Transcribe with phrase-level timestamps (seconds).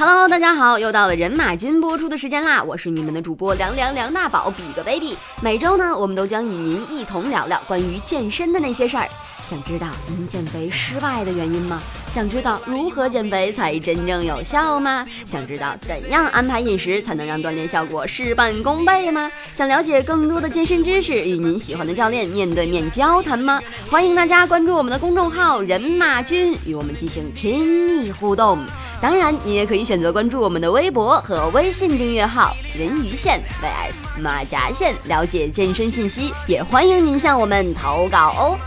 [0.00, 2.62] Hello，大家好，又到了人马君播出的时间啦！
[2.62, 5.16] 我是你们的主播凉凉梁大宝，比个 baby。
[5.42, 9.08] 每周呢，我们都将与您一同聊聊关于健身的那些事儿。
[9.48, 11.80] 想知道您减肥失败的原因吗？
[12.10, 15.06] 想知道如何减肥才真正有效吗？
[15.24, 19.32] 想知道怎样安排饮食才能让锻炼效果事半功倍吗？
[19.54, 23.58] 想了解更多的健身知识，与您喜欢的教练面对面交谈吗？
[23.90, 28.58] 欢迎大家关注我们的公众号“人马君”，与我们进行亲密互动。
[29.00, 36.34] 当然，你也可以选择关注我们的微博和微信订阅号“人鱼线 vs 马甲线”，了解健身信息。
[36.46, 38.58] 也欢迎您向我们投稿哦。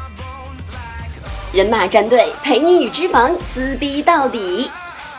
[1.53, 4.71] 人马战队陪你与脂肪撕逼到底。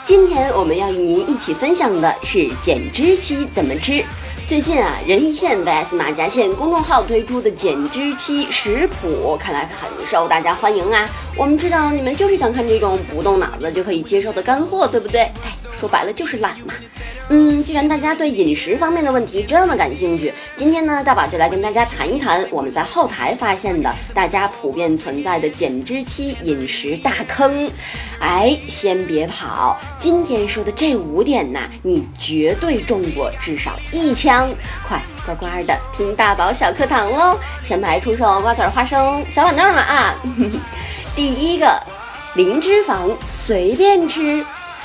[0.03, 4.03] 今天我们要与您一起分享的是减脂期怎么吃。
[4.49, 11.07] 最近啊，人鱼线 vs 马甲线公众号推出的减脂期食谱，看来很受大家欢迎啊。
[11.37, 15.21] 我们知道你们就是想看这种不动脑子就可以接受的干货，对不对？
[15.21, 16.73] 哎，说白了就是懒嘛。
[17.29, 27.71] 嗯，既然大家对饮食方面的问题这么感兴趣，今天呢，大宝就来跟大家谈一谈我们在后台发现的大家普遍存在的减脂期饮食大坑。
[28.21, 34.53] 哎，先别跑，今天说的这五点呢，你绝对中过至少一枪。
[34.87, 40.15] 快乖乖的听大宝小课堂喽，前排出手瓜子花生小板凳了啊。
[41.17, 41.81] 第一个，
[42.35, 43.11] 零脂肪
[43.47, 44.45] 随便吃。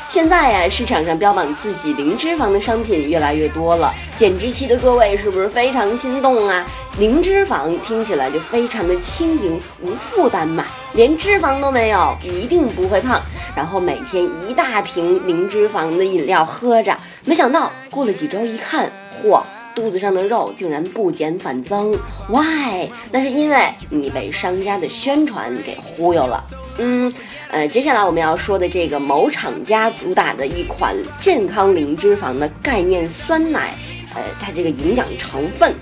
[0.10, 6.66] 现在呀，市场上标榜自己零脂肪的商品越来越多了，减脂期的各位是不是非常心动啊？
[6.98, 13.22] 零脂肪听起来就非常的轻盈，无负担嘛，连脂肪都没有，一定不会胖。
[13.54, 18.90] 然后每天一大瓶零脂肪的饮料喝着，没想到过了几周一看，
[19.22, 19.42] 嚯，
[19.78, 21.92] 肚子上的肉竟然不减反增。
[22.28, 22.90] Why？
[23.12, 26.44] 那是因为你被商家的宣传给忽悠了。
[26.80, 27.14] 嗯。
[27.50, 33.74] 呃，接下来我们要说的这个某厂家主打的一款健康零脂肪的概念酸奶，
[34.14, 35.74] 呃，它这个营养成分，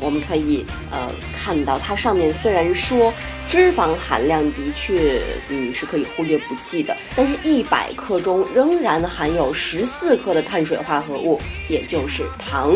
[0.00, 0.98] 我们可以呃
[1.32, 3.14] 看到它上面虽然说
[3.48, 5.20] 脂肪含量的确
[5.50, 11.38] 嗯是可以忽略不计的，但是一百克中仍然含有十四克的碳水化合物，
[11.68, 12.74] 也就是糖。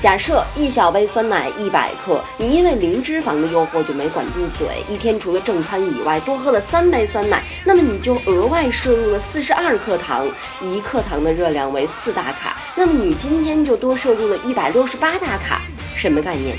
[0.00, 10.26] 假设一小杯酸奶一百克，你因为零脂肪的诱惑就没管住嘴，一天除了正餐以外多喝了三杯酸奶，那么你就额外摄入了四十二克糖，
[10.60, 15.60] 一克糖的热量为四大卡，那么你今天就多摄入了一百六十八大卡，
[15.94, 16.56] 什么概念？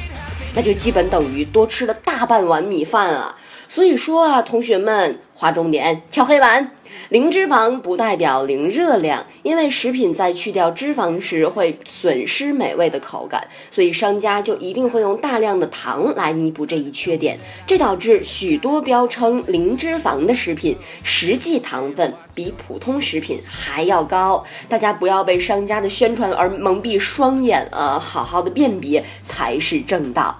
[0.55, 3.35] 那就基本等于多吃了大半碗米饭啊！
[3.67, 6.71] 所以说啊，同学们划重点，敲黑板。
[7.09, 17.37] 零脂肪不代表零热量，因为食品在去掉脂肪时会损失美味的口感，所以商家就一定会用大量的糖来弥补这一缺点。
[17.67, 24.43] 这导致许多标称零脂肪的食品，实际糖分比普通食品还要高。
[24.69, 27.99] 大家不要被商家的宣传而蒙蔽双眼啊！
[27.99, 30.35] 好好的辨别才是正道。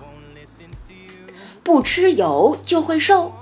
[1.66, 3.34] 不吃油就会瘦，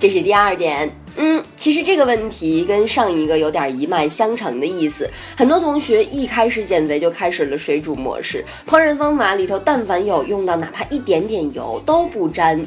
[0.00, 0.92] 这是第二点。
[1.16, 5.08] 嗯，其实这个问题跟上一个有点一脉相承的意思。
[5.36, 12.60] 很多同学一开始减肥就开始了水煮模式，烹饪方法里头但凡有用到哪怕一点点油都不沾，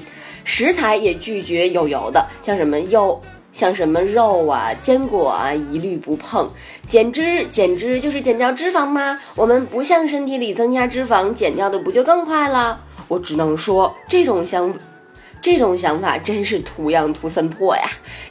[0.45, 3.19] 食材也拒绝有油的，像什么肉、
[3.51, 6.49] 像什么肉啊、坚果啊，一律不碰。
[6.87, 9.19] 减脂，减脂就是减掉脂肪吗？
[9.35, 12.79] 我们不向身体里增加脂肪，减掉的不就更快了？
[13.13, 14.73] 我只能说，这种想。
[15.39, 17.83] 这种想法真是图样图森破呀！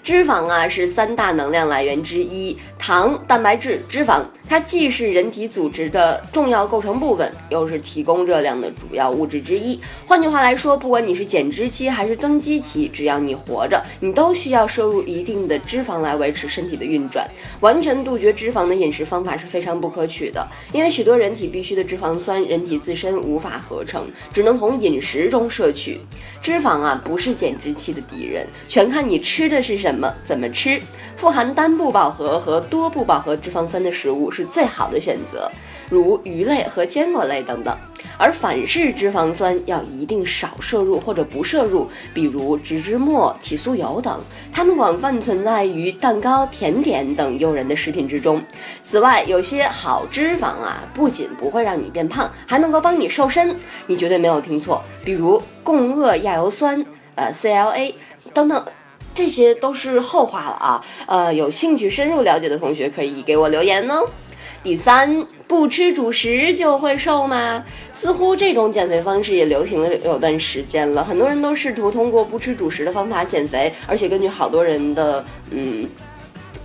[0.03, 9.81] 脂肪啊是三大能量来源之一，糖、蛋白质、脂肪，它既是人体组织的重要构成部分，又是提供热量的主要物质之一。
[10.07, 17.27] 换句话来说，不管你是减脂期还是增肌期，只要你活着，你都需要摄入一定的脂肪来维持身体的运转。
[17.61, 25.99] 完全杜绝脂肪的饮食方法是非常不可取的，因为许多人体必需的脂肪酸，人体自身无法合成，只能从饮食中摄取。
[26.43, 27.01] 脂肪啊。
[27.03, 30.79] 不是减脂期的敌人，全看你吃的是什么，怎么吃。
[31.17, 35.51] 富含单不饱和和多不饱和脂肪酸的食物是最好的选择，
[35.89, 37.77] 如鱼类和坚果类等等。
[38.19, 44.21] 而反式脂肪酸要一定少摄入或者不摄入，比如植脂末、起酥油等，
[44.53, 48.41] 它们广泛存在于蛋糕、甜点等诱人的食品之中。
[48.85, 53.57] 此外，有些好脂肪啊，不仅不会让你变胖，还能够帮你瘦身。
[53.87, 56.85] 你绝对没有听错，比如共轭亚油酸。
[57.15, 57.95] 呃，CLA
[58.33, 58.67] 等等，
[59.15, 60.85] 这些都是后话了啊。
[61.07, 64.07] 呃，有兴趣深入了解的同学可以给我留言哦。
[64.63, 67.65] 第三，不吃主食就会瘦吗？
[67.93, 75.89] 似乎这种减肥方式也流行了有段时间了，很多人都试图通过不吃主食的方法减肥，而且根据好多人的嗯。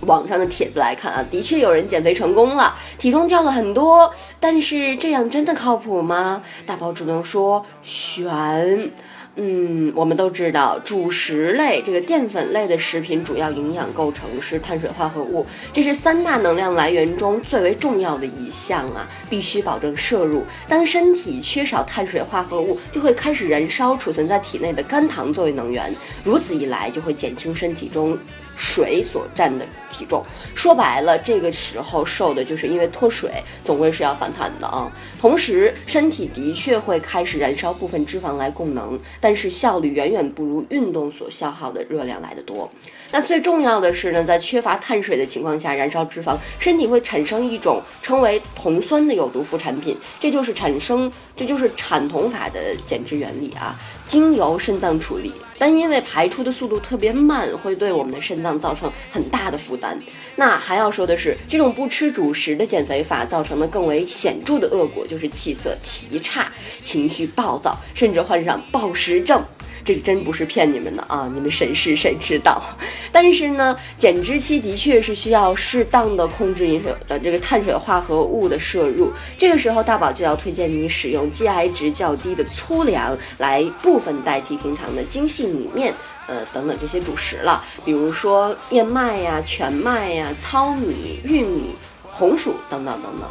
[0.02, 4.08] 网上的帖子来看啊，的确有人减肥成功了，体重掉了很多，
[4.38, 6.40] 但是这样真的靠谱吗？
[6.64, 8.92] 大宝只能说悬。
[9.40, 20.44] 嗯，我们都知道，主食类这个淀粉类的食品主要营养构成是碳水化合物，这是三大能量来源中最为重要的一项啊，必须保证摄入。
[20.68, 25.94] 当身体缺少碳水化合物，就会开始燃烧储存在体内的肝糖作为能源，
[26.24, 28.18] 如此一来就会减轻身体中。
[28.58, 30.22] 水所占的体重，
[30.54, 33.30] 说白了，这个时候瘦的就是因为脱水，
[33.64, 34.90] 总归是要反弹的啊。
[35.20, 42.68] 同时，身体的确会开始燃烧部分脂肪来供能，但是效率远远不如运动所消耗的热量来的多。
[43.10, 53.78] 那最重要的是呢，在缺乏碳水的情况下，燃烧脂肪，身体会产生一种称为酮酸的有毒副产品，这就是产生，这就是产酮法的减脂原理啊。
[54.08, 60.00] 经由肾脏处理，但因为排出的速度特别慢，会对我们的肾脏造成很大的负担。
[60.34, 66.50] 那还要说的是，这种不吃主食的减肥法造成的更为显著的恶果，就是气色极差、
[66.82, 69.42] 情绪暴躁，甚至患上暴食症。
[69.88, 71.30] 这真不是骗你们的啊！
[71.32, 72.60] 你们谁是谁知道？
[73.10, 79.10] 但是呢，减脂期的确是需要适当的控制饮水的这个碳水化合物的摄入。
[79.38, 85.94] 这个时候，大宝就要推荐你使用 GI 值较低的粗粮来部分代替平常的精细米面，
[86.26, 87.64] 呃等等这些主食了。
[87.82, 93.26] 比如说燕麦呀、全麦呀、糙米、玉米、红薯等等等等。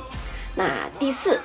[0.55, 1.39] 那第四，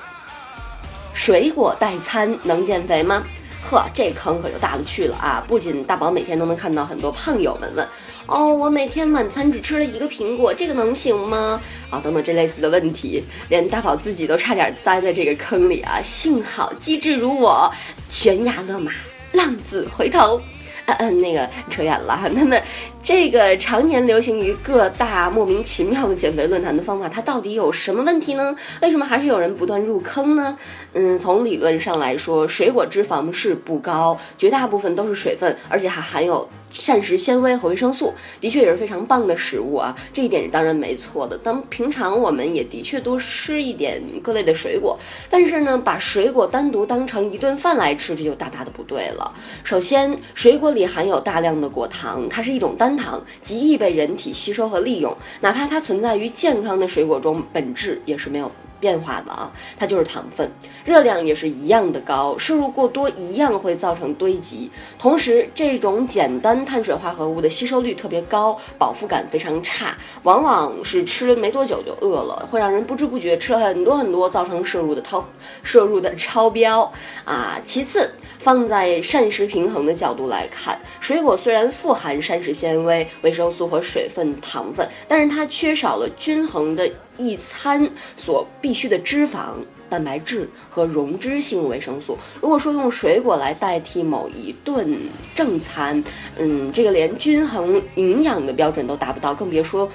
[1.13, 3.23] 水果代餐能减肥吗？
[3.63, 5.43] 呵，这坑可就大了去了啊！
[5.47, 7.87] 不仅大宝每天都能看到很多胖友们问，
[8.27, 11.61] 哦，我每天晚餐只吃了一个苹果，这个能行吗？
[11.89, 16.01] 啊，等等这类似的问题，连大宝自己都差点栽在这个坑里啊！
[16.03, 17.71] 幸好机智如我，
[18.09, 18.91] 悬崖勒马，
[19.31, 20.41] 浪子回头。
[20.85, 22.27] 嗯嗯，那个扯远了哈。
[22.33, 22.57] 那么，
[23.01, 28.55] 这个常年流行于各大莫名其妙的减肥论坛的方法，它到底有什么问题呢？
[28.81, 30.57] 为什么还是有人不断入坑呢？
[30.93, 36.47] 嗯，从理论上来说，水果脂肪是不高，绝大部分都是水分，而且还含有。
[36.73, 38.11] 膳食纤维和维生素
[38.41, 41.37] 的确也是非常棒的食物啊，这一点是当然没错的。
[41.37, 44.97] 当平常我们也的确多吃一点各类的水果，
[45.29, 49.33] 但是呢，把水果单独当成一顿饭来吃，这就大大的不对了。
[49.63, 55.15] 首先，水果里含有大量的果糖，它是一种单糖，极易被人体吸收和利用。
[55.41, 58.51] 哪怕它存在于健康的水果中，本质也是没有。
[58.83, 60.51] 变化的啊，它就是糖分，
[60.83, 64.69] 热量也是一样的高，摄入过多一样会造成堆积。
[64.99, 75.25] 同时，这种简单碳水化合物的吸收率特别高，饱腹感非常差，往往是吃了没多久就饿了，会让人不知不觉吃了很多很多，造成摄入的超
[75.63, 76.91] 摄入的超标
[77.23, 77.57] 啊。
[77.63, 78.11] 其次，
[78.43, 86.91] 放在膳食平衡的角度来看，水果虽然富含膳食纤维、维生素和水分、糖分，但是它缺少了均衡的。
[87.15, 87.87] 一餐
[88.17, 89.53] 所必需的脂肪、
[89.87, 92.17] 蛋白质和溶脂性维生素。
[92.41, 94.97] 如果说用水果来代替某一顿
[95.35, 96.03] 正餐，
[96.39, 99.87] 嗯，这个连均衡营养的标准都达不到，更别说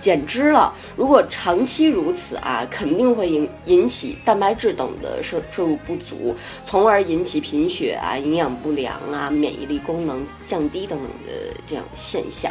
[0.00, 0.74] 减脂了。
[0.96, 6.34] 如果长期如此啊，肯定会引引起蛋白质等的摄摄入不足，
[6.64, 12.50] 从而引起贫血啊、营养不良啊、免疫力功能降低等等的这样现象。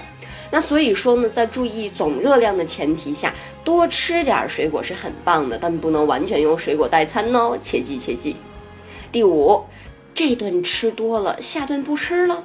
[0.50, 3.34] 那所以说呢，在注意总热量的前提下，
[3.66, 8.38] 多吃点水果是很棒的，但不能完全用水果代餐哦，切记切记。
[9.12, 9.66] 第五，
[10.14, 12.44] 这顿吃多了，下顿不吃了。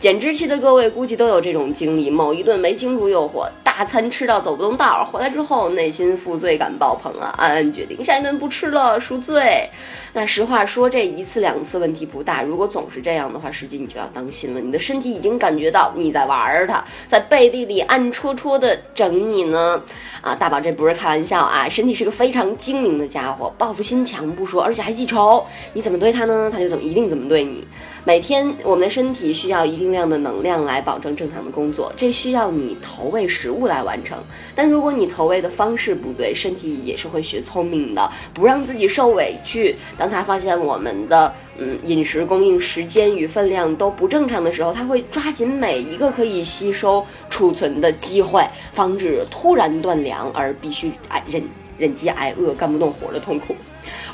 [0.00, 3.46] 减脂期的各位估计都有这种经历，某一顿没经住诱惑，
[3.84, 9.68] 餐吃到走不动道儿，回来之后内心负罪感爆棚啊，暗暗决定下一顿不吃了，赎罪。
[10.14, 14.60] 那实话说，这一次两次问题不大，如果总是这样的话，实际你就要当心了。
[14.60, 19.82] 你的身体已经感觉到你在玩儿它，在背地里暗戳戳的整你呢。
[20.20, 25.44] 啊，大宝这不是开玩笑啊，身体是个非常精明的家伙，报复心强不说，而且还记仇。
[25.72, 27.66] 你怎么对他呢，他就怎么一定怎么对你。
[28.04, 34.18] 每天我们的身体需要一定量的能量来保证正常的工作，这需要你投喂食物来完成。
[34.56, 39.76] 但如果你投喂的方式不对，身体也是会学聪明的，不让自己受委屈。
[39.96, 51.40] 当他发现我们的嗯饮食供应时间与分量都不正常的时候，他会抓紧每一个可以吸收储存的机会，防止突然断粮而必须挨忍
[51.78, 53.54] 忍饥挨饿干不动活的痛苦。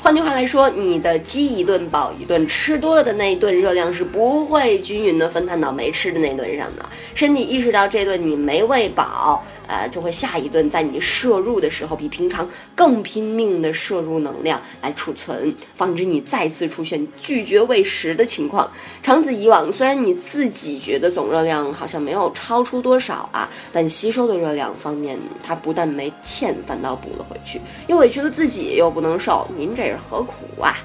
[0.01, 6.85] 换句话来说，你的饥一顿饱一顿，吃多了的那一顿热量是不会均匀的分摊到没吃的那顿上的。
[7.13, 18.69] 身体意识到这顿你没喂饱，呃，就会下一顿在你摄入的时候比平常更拼命的摄入能量来储存，防止你再次出现拒绝喂食的情况。
[19.03, 30.75] 长此以往，虽然你自己觉得总热量好像没有超出多少啊，但吸收的热量方面，它不但没欠，反倒补了回去，又委屈了自己，又不能瘦，您这是何苦啊？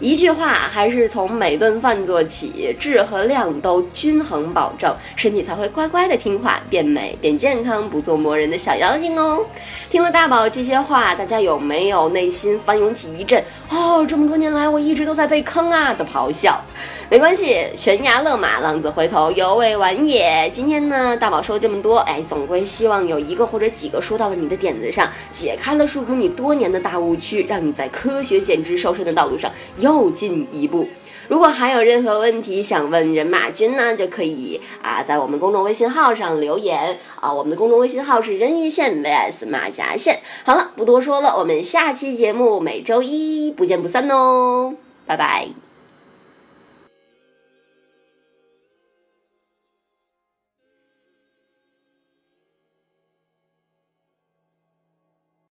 [0.00, 9.46] 一句话，还是从每顿饭做起，质和量都均衡保证，身体才会乖乖的听话，变美变健康，不做梦磨人的小妖精哦。
[9.88, 16.60] 听了大宝这些话，大家有没有内心翻涌起一阵哦，这么多年来我一直都在被坑啊的咆哮？
[17.08, 20.50] 没关系，悬崖勒马，浪子回头，犹未晚也。
[20.52, 30.86] 今天呢，大宝说了这么多，哎，总归希望有一个或者几个说到了你的点子上，解开了束缚你多年的大误区，让你在科学减脂瘦身的道路上又进一步。
[31.28, 37.32] 如果还有任何问题想问人马君呢，就可以啊，在我们公众微信号上留言啊。
[37.32, 40.20] 我们的公众微信号是人鱼线 vs 马甲线。
[40.44, 44.74] 好了，不多说了，我们下期节目每周一不见不散哦，
[45.06, 45.67] 拜拜。